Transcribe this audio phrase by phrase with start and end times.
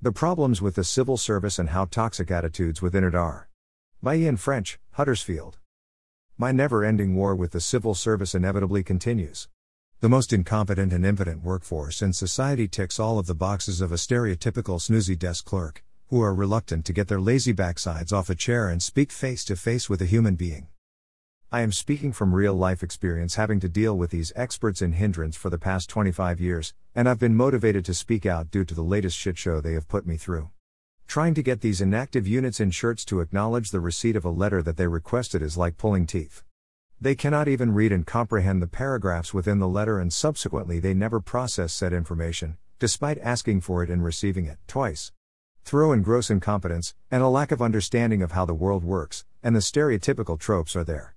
[0.00, 3.48] The Problems with the Civil Service and How Toxic Attitudes Within It Are.
[4.00, 5.58] By Ian French, Huddersfield.
[6.36, 9.48] My never ending war with the civil service inevitably continues.
[9.98, 13.96] The most incompetent and impotent workforce in society ticks all of the boxes of a
[13.96, 18.68] stereotypical snoozy desk clerk, who are reluctant to get their lazy backsides off a chair
[18.68, 20.68] and speak face to face with a human being.
[21.50, 25.34] I am speaking from real life experience having to deal with these experts in hindrance
[25.34, 28.82] for the past 25 years, and I've been motivated to speak out due to the
[28.82, 30.50] latest shit show they have put me through.
[31.06, 34.62] Trying to get these inactive units in shirts to acknowledge the receipt of a letter
[34.62, 36.44] that they requested is like pulling teeth.
[37.00, 41.18] They cannot even read and comprehend the paragraphs within the letter, and subsequently, they never
[41.18, 45.12] process said information, despite asking for it and receiving it twice.
[45.64, 49.56] Throw in gross incompetence, and a lack of understanding of how the world works, and
[49.56, 51.14] the stereotypical tropes are there.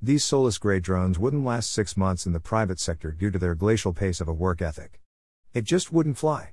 [0.00, 3.56] These soulless gray drones wouldn't last six months in the private sector due to their
[3.56, 5.00] glacial pace of a work ethic.
[5.54, 6.52] It just wouldn't fly.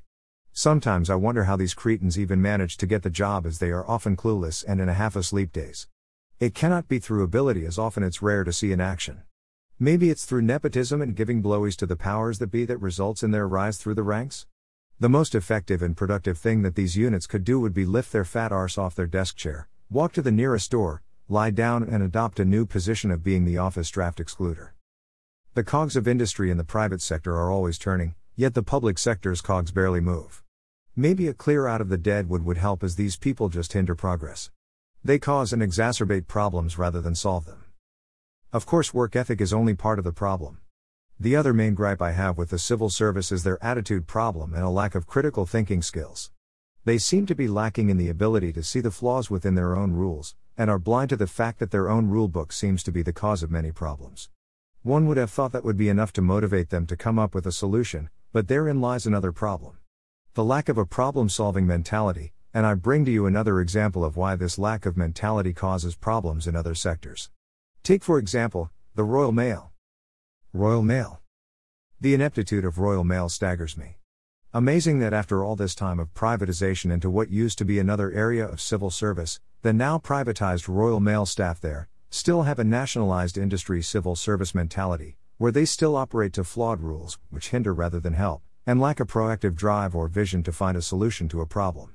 [0.51, 3.87] Sometimes I wonder how these cretins even manage to get the job as they are
[3.87, 5.87] often clueless and in a half asleep daze.
[6.39, 9.21] It cannot be through ability as often it's rare to see in action.
[9.77, 13.29] Maybe it's through nepotism and giving blowies to the powers that be that results in
[13.29, 14.47] their rise through the ranks?
[14.99, 18.25] The most effective and productive thing that these units could do would be lift their
[18.25, 22.39] fat arse off their desk chair, walk to the nearest door, lie down and adopt
[22.39, 24.71] a new position of being the office draft excluder.
[25.55, 29.41] The cogs of industry in the private sector are always turning, yet the public sector's
[29.41, 30.43] cogs barely move.
[30.95, 33.95] Maybe a clear out of the dead wood would help as these people just hinder
[33.95, 34.51] progress.
[35.03, 37.63] They cause and exacerbate problems rather than solve them.
[38.53, 40.59] Of course, work ethic is only part of the problem.
[41.19, 44.63] The other main gripe I have with the civil service is their attitude problem and
[44.63, 46.29] a lack of critical thinking skills.
[46.85, 49.93] They seem to be lacking in the ability to see the flaws within their own
[49.93, 53.11] rules, and are blind to the fact that their own rulebook seems to be the
[53.11, 54.29] cause of many problems.
[54.83, 57.47] One would have thought that would be enough to motivate them to come up with
[57.47, 59.79] a solution, but therein lies another problem.
[60.35, 64.15] The lack of a problem solving mentality, and I bring to you another example of
[64.15, 67.31] why this lack of mentality causes problems in other sectors.
[67.81, 69.71] Take, for example, the Royal Mail.
[70.53, 71.19] Royal Mail.
[71.99, 73.97] The ineptitude of Royal Mail staggers me.
[74.55, 78.47] Amazing that after all this time of privatization into what used to be another area
[78.47, 83.81] of civil service, the now privatized Royal Mail staff there still have a nationalized industry
[83.81, 88.43] civil service mentality, where they still operate to flawed rules, which hinder rather than help,
[88.65, 91.93] and lack a proactive drive or vision to find a solution to a problem.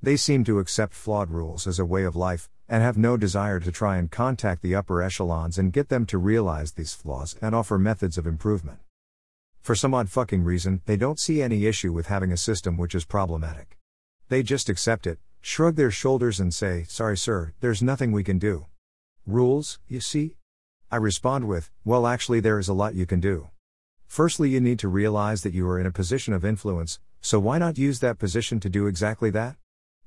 [0.00, 3.58] They seem to accept flawed rules as a way of life, and have no desire
[3.58, 7.56] to try and contact the upper echelons and get them to realize these flaws and
[7.56, 8.78] offer methods of improvement.
[9.62, 12.96] For some odd fucking reason, they don't see any issue with having a system which
[12.96, 13.78] is problematic.
[14.28, 18.40] They just accept it, shrug their shoulders, and say, Sorry, sir, there's nothing we can
[18.40, 18.66] do.
[19.24, 20.34] Rules, you see?
[20.90, 23.50] I respond with, Well, actually, there is a lot you can do.
[24.08, 27.58] Firstly, you need to realize that you are in a position of influence, so why
[27.58, 29.54] not use that position to do exactly that?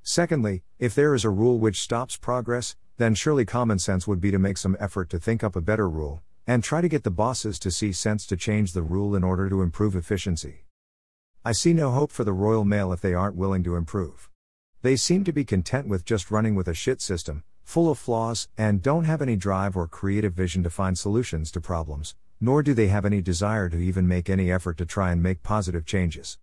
[0.03, 4.31] Secondly, if there is a rule which stops progress, then surely common sense would be
[4.31, 7.11] to make some effort to think up a better rule, and try to get the
[7.11, 10.65] bosses to see sense to change the rule in order to improve efficiency.
[11.43, 14.29] I see no hope for the Royal Mail if they aren't willing to improve.
[14.81, 18.47] They seem to be content with just running with a shit system, full of flaws,
[18.57, 22.73] and don't have any drive or creative vision to find solutions to problems, nor do
[22.73, 26.37] they have any desire to even make any effort to try and make positive changes.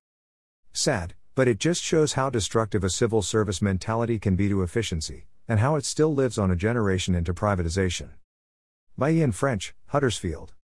[0.73, 5.27] Sad, but it just shows how destructive a civil service mentality can be to efficiency,
[5.47, 8.11] and how it still lives on a generation into privatization.
[8.99, 10.53] By Ian French, Huddersfield.